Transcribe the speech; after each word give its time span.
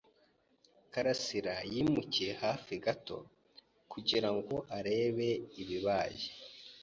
Karasirayimukiye 0.93 2.31
hafi 2.43 2.73
gato 2.85 3.17
kugirango 3.91 4.55
arebe 4.77 5.29
ibibaye. 5.61 6.25